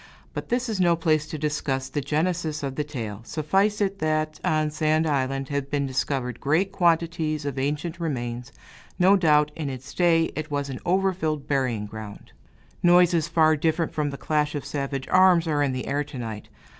But 0.33 0.49
this 0.49 0.67
is 0.67 0.81
no 0.81 0.95
place 0.95 1.27
to 1.27 1.37
discuss 1.37 1.87
the 1.87 2.01
genesis 2.01 2.63
of 2.63 2.73
the 2.73 2.83
tale. 2.83 3.21
Suffice 3.23 3.81
it, 3.81 3.99
that 3.99 4.39
on 4.43 4.71
Sand 4.71 5.05
Island 5.05 5.49
have 5.49 5.69
been 5.69 5.85
discovered 5.85 6.39
great 6.39 6.71
quantities 6.71 7.45
of 7.45 7.59
ancient 7.59 7.99
remains. 7.99 8.51
No 8.97 9.15
doubt, 9.15 9.51
in 9.55 9.69
its 9.69 9.93
day, 9.93 10.31
it 10.35 10.49
was 10.49 10.71
an 10.71 10.79
over 10.87 11.13
filled 11.13 11.47
burying 11.47 11.85
ground. 11.85 12.31
Noises, 12.81 13.27
far 13.27 13.55
different 13.55 13.93
from 13.93 14.09
the 14.09 14.17
clash 14.17 14.55
of 14.55 14.65
savage 14.65 15.07
arms, 15.09 15.45
are 15.47 15.61
in 15.61 15.71
the 15.71 15.85
air 15.85 16.03
to 16.05 16.17
night. 16.17 16.49